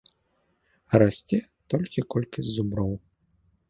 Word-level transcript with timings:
Расце 1.03 1.39
толькі 1.77 2.07
колькасць 2.17 2.53
зуброў. 2.59 2.91